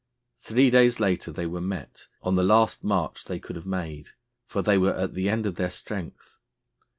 [0.39, 4.07] Three days later they were met on the last march they could have made,
[4.47, 6.39] for they were at the end of their strength.